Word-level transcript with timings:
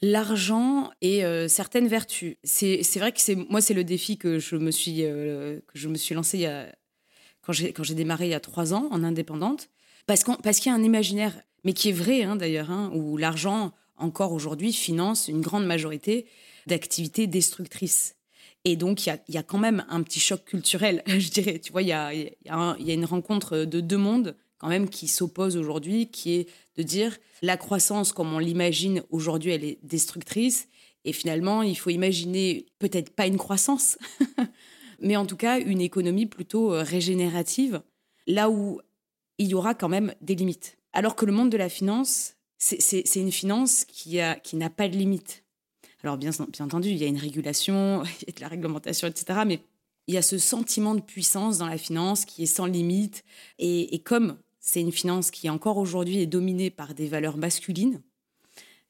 l'argent 0.00 0.90
et 1.00 1.24
euh, 1.24 1.48
certaines 1.48 1.88
vertus. 1.88 2.36
C'est 2.44 2.82
vrai 2.96 3.12
que 3.12 3.20
c'est 3.20 3.34
moi 3.34 3.60
c'est 3.60 3.74
le 3.74 3.84
défi 3.84 4.18
que 4.18 4.38
je 4.38 4.56
me 4.56 4.70
suis 4.70 5.04
euh, 5.04 5.60
que 5.66 5.78
je 5.78 5.88
me 5.88 5.96
suis 5.96 6.14
lancé 6.14 6.38
il 6.38 6.42
y 6.42 6.46
a, 6.46 6.74
quand 7.42 7.52
j'ai 7.52 7.72
quand 7.72 7.82
j'ai 7.82 7.94
démarré 7.94 8.26
il 8.26 8.30
y 8.30 8.34
a 8.34 8.40
trois 8.40 8.74
ans 8.74 8.88
en 8.90 9.02
indépendante 9.02 9.68
parce 10.06 10.24
qu'on 10.24 10.36
parce 10.36 10.58
qu'il 10.58 10.70
y 10.70 10.74
a 10.74 10.78
un 10.78 10.82
imaginaire 10.82 11.40
mais 11.64 11.72
qui 11.72 11.88
est 11.88 11.92
vrai 11.92 12.22
hein, 12.22 12.36
d'ailleurs 12.36 12.70
hein, 12.70 12.90
où 12.94 13.16
l'argent 13.16 13.72
encore 13.96 14.32
aujourd'hui 14.32 14.72
finance 14.72 15.28
une 15.28 15.40
grande 15.40 15.66
majorité 15.66 16.26
d'activités 16.66 17.26
destructrices. 17.26 18.14
Et 18.64 18.76
donc, 18.76 19.06
il 19.06 19.08
y 19.08 19.12
a, 19.12 19.18
y 19.28 19.38
a, 19.38 19.42
quand 19.42 19.58
même 19.58 19.84
un 19.88 20.02
petit 20.02 20.20
choc 20.20 20.44
culturel, 20.44 21.02
je 21.06 21.30
dirais. 21.30 21.58
Tu 21.58 21.72
vois, 21.72 21.82
il 21.82 21.88
y 21.88 21.92
a, 21.92 22.12
y, 22.12 22.32
y 22.44 22.50
a 22.90 22.94
une 22.94 23.04
rencontre 23.04 23.58
de 23.58 23.80
deux 23.80 23.96
mondes 23.96 24.36
quand 24.58 24.68
même 24.68 24.88
qui 24.88 25.08
s'oppose 25.08 25.56
aujourd'hui, 25.56 26.08
qui 26.08 26.34
est 26.34 26.48
de 26.76 26.82
dire 26.82 27.16
la 27.42 27.56
croissance 27.56 28.12
comme 28.12 28.32
on 28.32 28.38
l'imagine 28.38 29.02
aujourd'hui, 29.10 29.52
elle 29.52 29.64
est 29.64 29.78
destructrice. 29.82 30.68
Et 31.04 31.12
finalement, 31.12 31.62
il 31.62 31.76
faut 31.76 31.90
imaginer 31.90 32.66
peut-être 32.78 33.10
pas 33.10 33.26
une 33.26 33.38
croissance, 33.38 33.98
mais 35.00 35.16
en 35.16 35.26
tout 35.26 35.36
cas 35.36 35.58
une 35.58 35.80
économie 35.80 36.26
plutôt 36.26 36.74
euh, 36.74 36.82
régénérative, 36.82 37.82
là 38.26 38.50
où 38.50 38.80
il 39.38 39.48
y 39.48 39.54
aura 39.54 39.74
quand 39.74 39.88
même 39.88 40.14
des 40.20 40.34
limites. 40.34 40.76
Alors 40.92 41.14
que 41.14 41.24
le 41.24 41.32
monde 41.32 41.50
de 41.50 41.56
la 41.56 41.68
finance, 41.68 42.34
c'est 42.58 43.04
une 43.14 43.30
finance 43.30 43.84
qui 43.84 44.16
n'a 44.16 44.34
qui 44.34 44.58
pas 44.76 44.88
de 44.88 44.96
limites. 44.96 45.44
Alors 46.02 46.16
bien, 46.16 46.30
bien 46.30 46.64
entendu, 46.64 46.88
il 46.88 46.96
y 46.96 47.04
a 47.04 47.06
une 47.06 47.18
régulation, 47.18 48.02
il 48.22 48.28
y 48.28 48.30
a 48.30 48.34
de 48.34 48.40
la 48.40 48.48
réglementation, 48.48 49.06
etc. 49.06 49.40
Mais 49.46 49.60
il 50.08 50.14
y 50.14 50.18
a 50.18 50.22
ce 50.22 50.38
sentiment 50.38 50.94
de 50.94 51.00
puissance 51.00 51.58
dans 51.58 51.66
la 51.66 51.78
finance 51.78 52.24
qui 52.24 52.42
est 52.42 52.46
sans 52.46 52.66
limite. 52.66 53.24
Et 53.58 54.00
comme 54.00 54.38
c'est 54.60 54.80
une 54.80 54.92
finance 54.92 55.30
qui 55.30 55.48
encore 55.50 55.78
aujourd'hui 55.78 56.18
est 56.18 56.26
dominée 56.26 56.70
par 56.70 56.94
des 56.94 57.06
valeurs 57.06 57.36
masculines, 57.36 58.02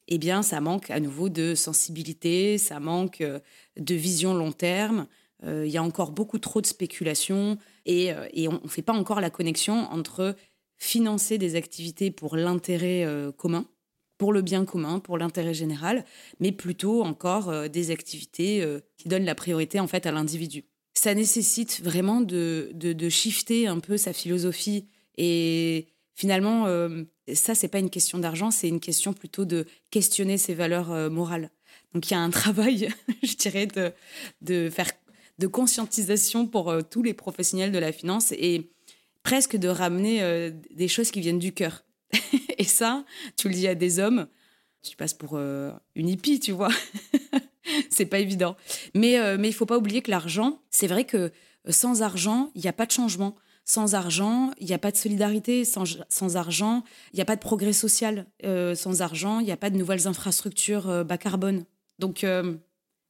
eh 0.09 0.19
bien, 0.19 0.43
ça 0.43 0.61
manque 0.61 0.91
à 0.91 1.01
nouveau 1.01 1.29
de 1.29 1.55
sensibilité, 1.55 2.57
ça 2.57 2.81
manque 2.81 3.21
euh, 3.21 3.41
de 3.79 3.95
vision 3.95 4.35
long 4.35 4.53
terme. 4.53 5.07
Euh, 5.45 5.67
il 5.67 5.71
y 5.71 5.77
a 5.77 5.83
encore 5.83 6.13
beaucoup 6.13 6.39
trop 6.39 6.61
de 6.61 6.67
spéculation 6.67 7.59
et, 7.85 8.13
euh, 8.13 8.27
et 8.33 8.49
on 8.49 8.61
ne 8.65 8.69
fait 8.69 8.83
pas 8.83 8.95
encore 8.95 9.21
la 9.21 9.31
connexion 9.31 9.87
entre 9.93 10.35
financer 10.79 11.37
des 11.37 11.57
activités 11.57 12.11
pour 12.11 12.37
l'intérêt 12.37 13.05
commun, 13.37 13.67
pour 14.17 14.33
le 14.33 14.43
bien 14.43 14.65
commun, 14.65 15.01
pour 15.01 15.19
l'intérêt 15.19 15.53
général, 15.53 16.05
mais 16.39 16.53
plutôt 16.53 17.03
encore 17.03 17.69
des 17.69 17.91
activités 17.91 18.65
qui 18.97 19.09
donnent 19.09 19.25
la 19.25 19.35
priorité 19.35 19.81
en 19.81 19.89
fait 19.89 20.07
à 20.07 20.13
l'individu. 20.13 20.67
Ça 20.95 21.15
nécessite 21.15 21.81
vraiment 21.83 22.21
de, 22.21 22.71
de, 22.75 22.93
de 22.93 23.09
shifter 23.09 23.67
un 23.67 23.81
peu 23.81 23.97
sa 23.97 24.13
philosophie 24.13 24.87
et 25.19 25.89
finalement, 26.15 26.67
euh, 26.67 27.05
ça, 27.35 27.55
c'est 27.55 27.69
pas 27.69 27.79
une 27.79 27.91
question 27.91 28.19
d'argent, 28.19 28.51
c'est 28.51 28.69
une 28.69 28.81
question 28.81 29.13
plutôt 29.13 29.45
de 29.45 29.67
questionner 29.91 30.39
ses 30.39 30.55
valeurs 30.55 30.93
euh, 30.93 31.11
morales. 31.11 31.51
Donc 31.95 32.11
il 32.11 32.15
y 32.15 32.17
a 32.17 32.21
un 32.21 32.31
travail, 32.43 32.89
je 33.23 33.35
dirais, 33.35 33.67
de, 33.67 34.71
faire 34.71 34.91
de 35.39 35.47
conscientisation 35.47 36.47
pour 36.47 36.71
euh, 36.71 36.83
tous 36.83 37.03
les 37.03 37.15
professionnels 37.15 37.73
de 37.73 37.79
la 37.79 37.93
finance 37.93 38.33
et 38.33 38.71
presque 39.23 39.57
de 39.57 39.69
ramener 39.69 40.23
euh, 40.23 40.51
des 40.71 40.89
choses 40.89 41.11
qui 41.11 41.21
viennent 41.21 41.39
du 41.39 41.53
cœur. 41.53 41.85
et 42.59 42.65
ça, 42.65 43.05
tu 43.37 43.49
le 43.49 43.55
dis 43.55 43.69
à 43.69 43.75
des 43.75 43.99
hommes, 43.99 44.27
tu 44.83 44.97
passes 44.97 45.15
pour 45.15 45.39
une 45.39 46.09
hippie, 46.09 46.41
tu 46.41 46.53
vois. 46.53 46.71
c'est 47.91 48.07
pas 48.07 48.21
évident. 48.21 48.57
Mais, 48.95 49.37
mais 49.37 49.49
il 49.49 49.53
faut 49.53 49.67
pas 49.67 49.77
oublier 49.77 50.03
que 50.03 50.11
l'argent, 50.11 50.63
c'est 50.71 50.87
vrai 50.87 51.05
que 51.05 51.33
sans 51.69 52.01
argent, 52.01 52.51
il 52.55 52.63
n'y 52.63 52.69
a 52.69 52.73
pas 52.73 52.87
de 52.87 52.93
changement. 52.93 53.37
Sans 53.69 53.95
argent, 53.95 54.51
il 54.59 54.67
n'y 54.67 54.73
a 54.73 54.79
pas 54.79 54.91
de 54.91 54.97
solidarité. 54.97 55.67
Sans, 55.67 56.37
argent, 56.37 56.85
il 57.13 57.17
n'y 57.17 57.21
a 57.21 57.27
pas 57.27 57.37
de 57.37 57.41
progrès 57.41 57.75
social. 57.75 58.25
Euh, 58.47 58.75
sans 58.75 59.03
argent, 59.03 59.41
il 59.41 59.45
n'y 59.45 59.53
a 59.53 59.59
pas 59.59 59.69
de 59.69 59.77
nouvelles 59.77 60.09
infrastructures 60.09 60.89
euh, 60.89 61.05
bas 61.05 61.19
carbone. 61.19 61.67
Donc, 61.99 62.25
euh, 62.25 62.57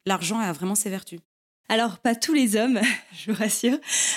l'argent 0.05 0.41
a 0.41 0.53
vraiment 0.53 0.75
ses 0.75 0.91
vertus. 0.91 1.21
Alors, 1.71 1.99
pas 1.99 2.15
tous 2.15 2.33
les 2.33 2.57
hommes, 2.57 2.81
je 3.13 3.31
vous 3.31 3.39
rassure. 3.39 3.77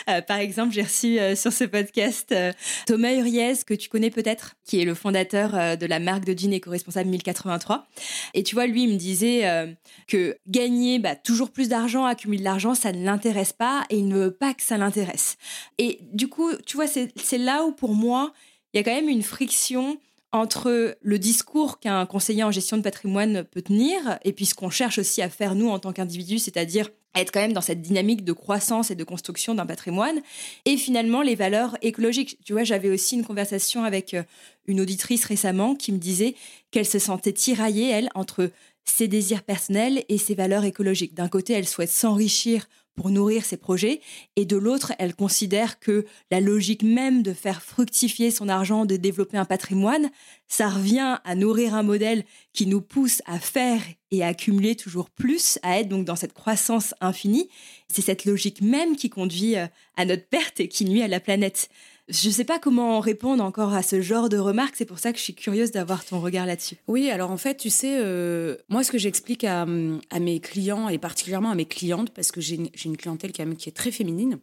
Euh, 0.09 0.21
par 0.21 0.37
exemple, 0.37 0.73
j'ai 0.73 0.83
reçu 0.83 1.19
euh, 1.19 1.35
sur 1.35 1.51
ce 1.51 1.65
podcast 1.65 2.31
euh, 2.31 2.53
Thomas 2.87 3.13
Uriez, 3.13 3.55
que 3.67 3.73
tu 3.73 3.89
connais 3.89 4.09
peut-être, 4.09 4.55
qui 4.63 4.81
est 4.81 4.85
le 4.85 4.95
fondateur 4.95 5.77
de 5.77 5.85
la 5.85 5.99
marque 5.99 6.23
de 6.23 6.37
jeans 6.37 6.53
éco-responsable 6.53 7.09
1083. 7.09 7.87
Et 8.33 8.43
tu 8.43 8.55
vois, 8.55 8.67
lui, 8.67 8.83
il 8.83 8.93
me 8.93 8.97
disait 8.97 9.75
que 10.07 10.37
gagner 10.47 10.99
bah, 10.99 11.15
toujours 11.15 11.51
plus 11.51 11.67
d'argent, 11.67 12.05
accumuler 12.05 12.39
de 12.39 12.45
l'argent, 12.45 12.73
ça 12.73 12.93
ne 12.93 13.03
l'intéresse 13.03 13.51
pas 13.51 13.83
et 13.89 13.97
il 13.97 14.07
ne 14.07 14.15
veut 14.15 14.31
pas 14.31 14.53
que 14.53 14.63
ça 14.63 14.77
l'intéresse. 14.77 15.37
Et 15.77 15.99
du 16.13 16.29
coup, 16.29 16.51
tu 16.65 16.77
vois, 16.77 16.87
c'est 16.87 17.37
là 17.37 17.65
où 17.65 17.73
pour 17.73 17.93
moi, 17.93 18.31
il 18.73 18.77
y 18.77 18.79
a 18.79 18.83
quand 18.83 18.95
même 18.95 19.09
une 19.09 19.23
friction 19.23 19.97
entre 20.31 20.97
le 21.01 21.19
discours 21.19 21.79
qu'un 21.79 22.05
conseiller 22.05 22.43
en 22.43 22.51
gestion 22.51 22.77
de 22.77 22.81
patrimoine 22.81 23.43
peut 23.43 23.61
tenir 23.61 24.17
et 24.23 24.31
puis 24.31 24.45
ce 24.45 24.55
qu'on 24.55 24.69
cherche 24.69 24.97
aussi 24.97 25.21
à 25.21 25.29
faire 25.29 25.55
nous 25.55 25.69
en 25.69 25.79
tant 25.79 25.91
qu'individus, 25.91 26.39
c'est-à-dire 26.39 26.89
être 27.15 27.31
quand 27.31 27.41
même 27.41 27.53
dans 27.53 27.61
cette 27.61 27.81
dynamique 27.81 28.23
de 28.23 28.33
croissance 28.33 28.91
et 28.91 28.95
de 28.95 29.03
construction 29.03 29.53
d'un 29.53 29.65
patrimoine 29.65 30.21
et 30.65 30.77
finalement 30.77 31.21
les 31.21 31.35
valeurs 31.35 31.77
écologiques. 31.81 32.37
Tu 32.45 32.53
vois, 32.53 32.63
j'avais 32.63 32.89
aussi 32.89 33.15
une 33.15 33.25
conversation 33.25 33.83
avec 33.83 34.13
euh, 34.13 34.23
une 34.67 34.81
auditrice 34.81 35.25
récemment 35.25 35.75
qui 35.75 35.91
me 35.91 35.97
disait 35.97 36.35
qu'elle 36.71 36.85
se 36.85 36.99
sentait 36.99 37.33
tiraillée, 37.33 37.89
elle, 37.89 38.09
entre 38.15 38.49
ses 38.85 39.07
désirs 39.07 39.43
personnels 39.43 40.03
et 40.09 40.17
ses 40.17 40.35
valeurs 40.35 40.63
écologiques. 40.63 41.13
D'un 41.13 41.27
côté, 41.27 41.53
elle 41.53 41.67
souhaite 41.67 41.91
s'enrichir 41.91 42.67
pour 42.95 43.09
nourrir 43.09 43.45
ses 43.45 43.57
projets, 43.57 44.01
et 44.35 44.45
de 44.45 44.57
l'autre, 44.57 44.93
elle 44.99 45.15
considère 45.15 45.79
que 45.79 46.05
la 46.29 46.39
logique 46.41 46.83
même 46.83 47.23
de 47.23 47.33
faire 47.33 47.61
fructifier 47.61 48.31
son 48.31 48.49
argent, 48.49 48.85
de 48.85 48.97
développer 48.97 49.37
un 49.37 49.45
patrimoine, 49.45 50.09
ça 50.47 50.69
revient 50.69 51.17
à 51.23 51.35
nourrir 51.35 51.73
un 51.75 51.83
modèle 51.83 52.25
qui 52.53 52.67
nous 52.67 52.81
pousse 52.81 53.21
à 53.25 53.39
faire 53.39 53.81
et 54.11 54.23
à 54.23 54.27
accumuler 54.27 54.75
toujours 54.75 55.09
plus, 55.09 55.57
à 55.63 55.79
être 55.79 55.87
donc 55.87 56.05
dans 56.05 56.15
cette 56.15 56.33
croissance 56.33 56.93
infinie. 56.99 57.49
C'est 57.87 58.01
cette 58.01 58.25
logique 58.25 58.61
même 58.61 58.95
qui 58.95 59.09
conduit 59.09 59.55
euh, 59.55 59.67
à 59.95 60.05
notre 60.05 60.27
perte 60.27 60.59
et 60.59 60.67
qui 60.67 60.85
nuit 60.85 61.01
à 61.01 61.07
la 61.07 61.19
planète. 61.19 61.69
Je 62.11 62.27
ne 62.27 62.33
sais 62.33 62.43
pas 62.43 62.59
comment 62.59 62.99
répondre 62.99 63.41
encore 63.41 63.73
à 63.73 63.83
ce 63.83 64.01
genre 64.01 64.27
de 64.27 64.37
remarques, 64.37 64.75
c'est 64.75 64.85
pour 64.85 64.99
ça 64.99 65.13
que 65.13 65.17
je 65.17 65.23
suis 65.23 65.33
curieuse 65.33 65.71
d'avoir 65.71 66.03
ton 66.03 66.19
regard 66.19 66.45
là-dessus. 66.45 66.75
Oui, 66.89 67.09
alors 67.09 67.31
en 67.31 67.37
fait, 67.37 67.55
tu 67.55 67.69
sais, 67.69 67.99
euh, 67.99 68.57
moi 68.67 68.83
ce 68.83 68.91
que 68.91 68.97
j'explique 68.97 69.45
à, 69.45 69.65
mes 69.65 70.39
clients, 70.41 70.89
et 70.89 70.97
particulièrement 70.97 71.51
à 71.51 71.55
mes 71.55 71.65
clientes, 71.65 72.09
parce 72.09 72.33
que 72.33 72.41
j'ai 72.41 72.55
une, 72.83 72.97
clientèle 72.97 73.31
qui 73.31 73.69
est 73.69 73.75
très 73.75 73.91
féminine, 73.91 74.39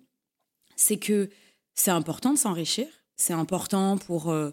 c'est 0.76 0.96
que 0.96 1.28
c'est 1.74 1.90
important 1.90 2.32
de 2.32 2.38
s'enrichir, 2.38 2.86
c'est 3.16 3.34
important 3.34 3.98
pour 3.98 4.30
euh, 4.30 4.50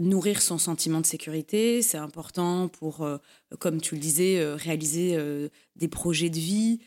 nourrir 0.00 0.42
son 0.42 0.58
sentiment 0.58 1.00
de 1.00 1.06
sécurité, 1.06 1.82
c'est 1.82 1.98
important 1.98 2.66
pour, 2.66 3.02
euh, 3.02 3.18
comme 3.60 3.80
tu 3.80 3.94
le 3.94 4.00
disais, 4.00 4.44
réaliser 4.54 5.16
des 5.76 5.88
projets 5.88 6.30
de 6.30 6.38
vie, 6.38 6.80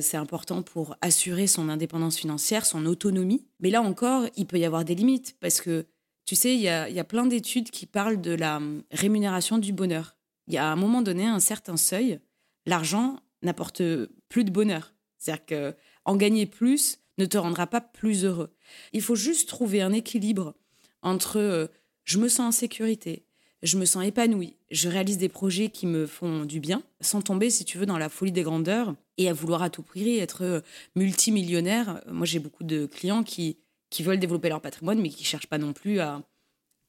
c'est 0.00 0.16
important 0.16 0.62
pour 0.62 0.96
assurer 1.00 1.46
son 1.46 1.68
indépendance 1.68 2.16
financière, 2.16 2.66
son 2.66 2.86
autonomie. 2.86 3.46
Mais 3.60 3.70
là 3.70 3.82
encore, 3.82 4.26
il 4.36 4.46
peut 4.46 4.58
y 4.58 4.64
avoir 4.64 4.84
des 4.84 4.94
limites 4.94 5.36
parce 5.40 5.60
que, 5.60 5.86
tu 6.24 6.36
sais, 6.36 6.54
il 6.54 6.60
y 6.60 6.68
a, 6.68 7.04
plein 7.04 7.26
d'études 7.26 7.70
qui 7.70 7.86
parlent 7.86 8.20
de 8.20 8.32
la 8.32 8.60
rémunération 8.90 9.58
du 9.58 9.72
bonheur. 9.72 10.16
Il 10.46 10.54
y 10.54 10.58
a 10.58 10.68
à 10.68 10.72
un 10.72 10.76
moment 10.76 11.02
donné 11.02 11.26
un 11.26 11.40
certain 11.40 11.76
seuil, 11.76 12.20
l'argent 12.66 13.18
n'apporte 13.42 13.82
plus 14.28 14.44
de 14.44 14.50
bonheur. 14.50 14.94
C'est-à-dire 15.18 15.74
qu'en 16.04 16.16
gagner 16.16 16.46
plus 16.46 16.98
ne 17.18 17.26
te 17.26 17.38
rendra 17.38 17.66
pas 17.66 17.80
plus 17.80 18.24
heureux. 18.24 18.54
Il 18.92 19.02
faut 19.02 19.16
juste 19.16 19.48
trouver 19.48 19.82
un 19.82 19.92
équilibre 19.92 20.54
entre 21.02 21.70
je 22.04 22.18
me 22.18 22.28
sens 22.28 22.40
en 22.40 22.52
sécurité, 22.52 23.26
je 23.62 23.78
me 23.78 23.84
sens 23.84 24.04
épanouie. 24.04 24.56
Je 24.70 24.88
réalise 24.88 25.18
des 25.18 25.28
projets 25.28 25.68
qui 25.68 25.86
me 25.86 26.06
font 26.06 26.44
du 26.44 26.60
bien, 26.60 26.82
sans 27.00 27.22
tomber, 27.22 27.50
si 27.50 27.64
tu 27.64 27.78
veux, 27.78 27.86
dans 27.86 27.98
la 27.98 28.08
folie 28.08 28.32
des 28.32 28.42
grandeurs 28.42 28.94
et 29.18 29.28
à 29.28 29.32
vouloir 29.32 29.62
à 29.62 29.70
tout 29.70 29.82
prix 29.82 30.18
être 30.18 30.42
euh, 30.42 30.60
multimillionnaire. 30.96 32.02
Moi, 32.10 32.26
j'ai 32.26 32.40
beaucoup 32.40 32.64
de 32.64 32.86
clients 32.86 33.22
qui, 33.22 33.58
qui 33.90 34.02
veulent 34.02 34.18
développer 34.18 34.48
leur 34.48 34.60
patrimoine, 34.60 35.00
mais 35.00 35.10
qui 35.10 35.22
ne 35.22 35.26
cherchent 35.26 35.46
pas 35.46 35.58
non 35.58 35.72
plus 35.72 36.00
à, 36.00 36.22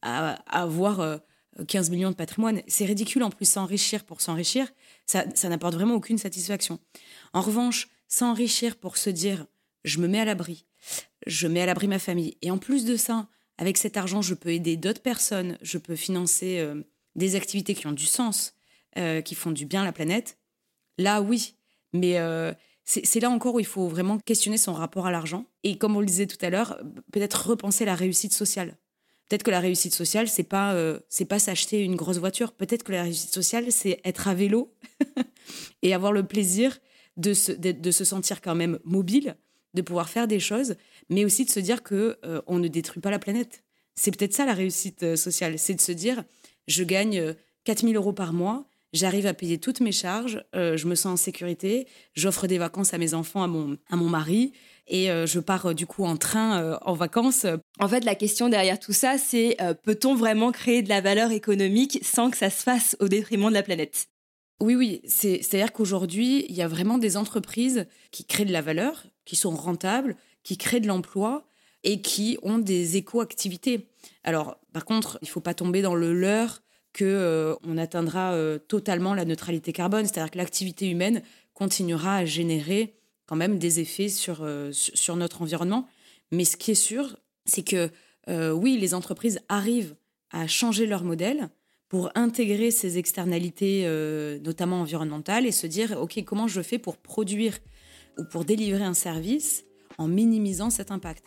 à, 0.01 0.33
avoir 0.47 1.19
15 1.67 1.87
euh, 1.87 1.91
millions 1.91 2.09
de 2.09 2.15
patrimoine. 2.15 2.61
C'est 2.67 2.85
ridicule, 2.85 3.23
en 3.23 3.29
plus, 3.29 3.45
s'enrichir 3.45 4.03
pour 4.03 4.21
s'enrichir, 4.21 4.67
ça, 5.05 5.25
ça 5.35 5.49
n'apporte 5.49 5.75
vraiment 5.75 5.95
aucune 5.95 6.17
satisfaction. 6.17 6.79
En 7.33 7.41
revanche, 7.41 7.89
s'enrichir 8.07 8.77
pour 8.77 8.97
se 8.97 9.11
dire, 9.11 9.45
je 9.83 9.99
me 9.99 10.07
mets 10.07 10.19
à 10.19 10.25
l'abri, 10.25 10.65
je 11.27 11.47
mets 11.47 11.61
à 11.61 11.65
l'abri 11.67 11.87
ma 11.87 11.99
famille, 11.99 12.37
et 12.41 12.49
en 12.49 12.57
plus 12.57 12.85
de 12.85 12.95
ça, 12.95 13.27
avec 13.57 13.77
cet 13.77 13.97
argent, 13.97 14.21
je 14.21 14.33
peux 14.33 14.49
aider 14.49 14.77
d'autres 14.77 15.01
personnes, 15.01 15.57
je 15.61 15.77
peux 15.77 15.95
financer 15.95 16.59
euh, 16.59 16.83
des 17.15 17.35
activités 17.35 17.75
qui 17.75 17.87
ont 17.87 17.91
du 17.91 18.05
sens, 18.05 18.55
euh, 18.97 19.21
qui 19.21 19.35
font 19.35 19.51
du 19.51 19.65
bien 19.65 19.81
à 19.81 19.85
la 19.85 19.91
planète. 19.91 20.37
Là, 20.97 21.21
oui. 21.21 21.55
Mais 21.93 22.17
euh, 22.17 22.51
c'est 22.85 23.19
là 23.19 23.29
encore 23.29 23.55
où 23.55 23.59
il 23.59 23.65
faut 23.65 23.87
vraiment 23.87 24.17
questionner 24.17 24.57
son 24.57 24.73
rapport 24.73 25.05
à 25.05 25.11
l'argent. 25.11 25.45
Et 25.63 25.77
comme 25.77 25.95
on 25.95 25.99
le 25.99 26.05
disait 26.05 26.25
tout 26.25 26.43
à 26.43 26.49
l'heure, 26.49 26.79
peut-être 27.11 27.47
repenser 27.47 27.85
la 27.85 27.95
réussite 27.95 28.33
sociale. 28.33 28.77
Peut-être 29.29 29.43
que 29.43 29.51
la 29.51 29.59
réussite 29.59 29.93
sociale, 29.93 30.27
c'est 30.27 30.43
pas 30.43 30.75
pas 31.29 31.39
s'acheter 31.39 31.81
une 31.81 31.95
grosse 31.95 32.17
voiture. 32.17 32.51
Peut-être 32.51 32.83
que 32.83 32.91
la 32.91 33.03
réussite 33.03 33.33
sociale, 33.33 33.71
c'est 33.71 34.01
être 34.03 34.27
à 34.27 34.33
vélo 34.33 34.75
et 35.81 35.93
avoir 35.93 36.11
le 36.11 36.23
plaisir 36.23 36.79
de 37.15 37.33
se, 37.33 37.51
de 37.51 37.91
se 37.91 38.03
sentir 38.03 38.41
quand 38.41 38.55
même 38.55 38.79
mobile, 38.83 39.37
de 39.73 39.81
pouvoir 39.81 40.09
faire 40.09 40.27
des 40.27 40.39
choses, 40.39 40.75
mais 41.09 41.25
aussi 41.25 41.45
de 41.45 41.49
se 41.49 41.59
dire 41.59 41.83
que 41.83 42.17
euh, 42.25 42.41
on 42.47 42.59
ne 42.59 42.67
détruit 42.67 43.01
pas 43.01 43.11
la 43.11 43.19
planète. 43.19 43.63
C'est 43.95 44.15
peut-être 44.15 44.33
ça 44.33 44.45
la 44.45 44.53
réussite 44.53 45.03
euh, 45.03 45.15
sociale, 45.15 45.59
c'est 45.59 45.75
de 45.75 45.81
se 45.81 45.91
dire 45.91 46.23
je 46.67 46.83
gagne 46.83 47.35
4000 47.65 47.95
euh, 47.95 47.99
euros 47.99 48.13
par 48.13 48.33
mois, 48.33 48.65
j'arrive 48.93 49.25
à 49.25 49.33
payer 49.33 49.57
toutes 49.57 49.81
mes 49.81 49.91
charges, 49.91 50.43
je 50.53 50.85
me 50.85 50.95
sens 50.95 51.13
en 51.13 51.17
sécurité, 51.17 51.87
j'offre 52.13 52.45
des 52.45 52.59
vacances 52.59 52.93
à 52.93 52.99
mes 52.99 53.15
enfants, 53.15 53.43
à 53.43 53.47
mon, 53.47 53.77
à 53.89 53.95
mon 53.95 54.07
mari, 54.07 54.53
et 54.87 55.07
je 55.07 55.39
pars 55.39 55.73
du 55.73 55.87
coup 55.87 56.05
en 56.05 56.15
train 56.15 56.77
en 56.83 56.93
vacances. 56.93 57.47
En 57.79 57.87
fait, 57.87 58.05
la 58.05 58.13
question 58.13 58.49
derrière 58.49 58.79
tout 58.79 58.93
ça, 58.93 59.17
c'est 59.17 59.57
peut-on 59.81 60.13
vraiment 60.13 60.51
créer 60.51 60.83
de 60.83 60.89
la 60.89 61.01
valeur 61.01 61.31
économique 61.31 62.01
sans 62.03 62.29
que 62.29 62.37
ça 62.37 62.51
se 62.51 62.61
fasse 62.61 62.95
au 62.99 63.07
détriment 63.07 63.49
de 63.49 63.55
la 63.55 63.63
planète? 63.63 64.09
Oui, 64.59 64.75
oui, 64.75 65.01
c'est-à-dire 65.05 65.73
qu'aujourd'hui, 65.73 66.45
il 66.47 66.55
y 66.55 66.61
a 66.61 66.67
vraiment 66.67 66.97
des 66.97 67.17
entreprises 67.17 67.85
qui 68.11 68.23
créent 68.25 68.45
de 68.45 68.53
la 68.53 68.61
valeur, 68.61 69.03
qui 69.25 69.35
sont 69.35 69.55
rentables, 69.55 70.15
qui 70.43 70.57
créent 70.57 70.79
de 70.79 70.87
l'emploi 70.87 71.45
et 71.83 72.01
qui 72.01 72.37
ont 72.43 72.59
des 72.59 72.97
éco-activités. 72.97 73.89
Alors, 74.23 74.57
par 74.71 74.85
contre, 74.85 75.19
il 75.21 75.25
ne 75.25 75.31
faut 75.31 75.41
pas 75.41 75.53
tomber 75.53 75.81
dans 75.81 75.95
le 75.95 76.13
leurre 76.13 76.61
que 76.93 77.03
euh, 77.03 77.77
atteindra 77.77 78.33
euh, 78.33 78.59
totalement 78.59 79.13
la 79.13 79.25
neutralité 79.25 79.73
carbone, 79.73 80.05
c'est-à-dire 80.05 80.31
que 80.31 80.37
l'activité 80.37 80.89
humaine 80.89 81.23
continuera 81.53 82.17
à 82.17 82.25
générer 82.25 82.95
quand 83.25 83.35
même 83.35 83.57
des 83.57 83.79
effets 83.79 84.09
sur, 84.09 84.43
euh, 84.43 84.71
sur 84.71 85.15
notre 85.15 85.41
environnement. 85.41 85.87
Mais 86.31 86.45
ce 86.45 86.55
qui 86.55 86.71
est 86.71 86.75
sûr, 86.75 87.17
c'est 87.45 87.63
que 87.63 87.89
oui, 88.53 88.77
les 88.77 88.93
entreprises 88.93 89.41
arrivent 89.49 89.97
à 90.31 90.47
changer 90.47 90.85
leur 90.87 91.03
modèle 91.03 91.49
pour 91.93 92.09
intégrer 92.15 92.71
ces 92.71 92.97
externalités, 92.97 93.87
notamment 94.43 94.81
environnementales, 94.81 95.45
et 95.45 95.51
se 95.51 95.67
dire, 95.67 95.95
OK, 96.01 96.23
comment 96.25 96.47
je 96.47 96.63
fais 96.63 96.79
pour 96.79 96.97
produire 96.97 97.59
ou 98.17 98.23
pour 98.23 98.45
délivrer 98.45 98.83
un 98.83 98.95
service 98.95 99.65
en 99.99 100.07
minimisant 100.07 100.71
cet 100.71 100.89
impact? 100.89 101.23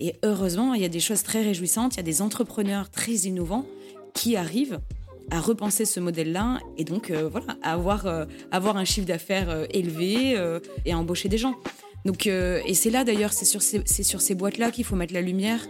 Et 0.00 0.16
heureusement, 0.24 0.74
il 0.74 0.82
y 0.82 0.84
a 0.84 0.88
des 0.88 0.98
choses 0.98 1.22
très 1.22 1.42
réjouissantes, 1.42 1.94
il 1.94 1.96
y 1.98 2.00
a 2.00 2.02
des 2.02 2.20
entrepreneurs 2.20 2.90
très 2.90 3.12
innovants 3.12 3.64
qui 4.12 4.34
arrivent 4.34 4.80
à 5.30 5.38
repenser 5.38 5.84
ce 5.84 6.00
modèle-là 6.00 6.58
et 6.76 6.82
donc 6.82 7.12
euh, 7.12 7.28
voilà, 7.28 7.56
à 7.62 7.74
avoir, 7.74 8.08
euh, 8.08 8.24
avoir 8.50 8.76
un 8.76 8.84
chiffre 8.84 9.06
d'affaires 9.06 9.50
euh, 9.50 9.66
élevé 9.70 10.32
et 10.84 10.92
à 10.92 10.98
embaucher 10.98 11.28
des 11.28 11.38
gens. 11.38 11.54
Donc, 12.04 12.26
et 12.26 12.74
c'est 12.74 12.90
là 12.90 13.04
d'ailleurs, 13.04 13.32
c'est 13.32 13.44
sur 13.44 13.62
ces, 13.62 13.84
sur 14.02 14.20
ces 14.20 14.34
boîtes-là 14.34 14.72
qu'il 14.72 14.84
faut 14.84 14.96
mettre 14.96 15.14
la 15.14 15.22
lumière. 15.22 15.64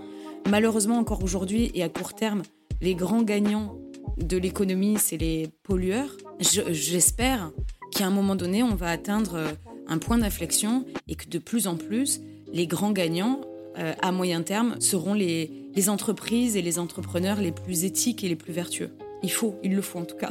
Malheureusement, 0.48 0.96
encore 0.96 1.22
aujourd'hui 1.22 1.70
et 1.74 1.82
à 1.82 1.90
court 1.90 2.14
terme, 2.14 2.44
les 2.80 2.94
grands 2.94 3.22
gagnants 3.22 3.76
de 4.16 4.36
l'économie, 4.36 4.96
c'est 4.98 5.16
les 5.16 5.48
pollueurs. 5.62 6.16
J'espère 6.40 7.52
qu'à 7.92 8.06
un 8.06 8.10
moment 8.10 8.36
donné, 8.36 8.62
on 8.62 8.74
va 8.74 8.90
atteindre 8.90 9.56
un 9.86 9.98
point 9.98 10.18
d'inflexion 10.18 10.84
et 11.08 11.14
que 11.14 11.28
de 11.28 11.38
plus 11.38 11.66
en 11.66 11.76
plus, 11.76 12.20
les 12.52 12.66
grands 12.66 12.92
gagnants 12.92 13.40
euh, 13.78 13.94
à 14.00 14.12
moyen 14.12 14.42
terme 14.42 14.80
seront 14.80 15.14
les, 15.14 15.50
les 15.74 15.88
entreprises 15.88 16.56
et 16.56 16.62
les 16.62 16.78
entrepreneurs 16.78 17.40
les 17.40 17.52
plus 17.52 17.84
éthiques 17.84 18.24
et 18.24 18.28
les 18.28 18.36
plus 18.36 18.52
vertueux. 18.52 18.90
Il 19.22 19.30
faut, 19.30 19.54
il 19.62 19.74
le 19.74 19.82
faut 19.82 19.98
en 19.98 20.04
tout 20.04 20.16
cas. 20.16 20.30